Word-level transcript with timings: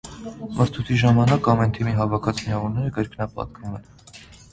Մրցույթի 0.59 0.95
ժամանակ 1.01 1.49
ամեն 1.53 1.75
թիմի 1.75 1.93
հավաքած 1.97 2.41
միավորները 2.47 2.95
կրկնպատկվում 2.97 3.77
են։ 3.81 3.87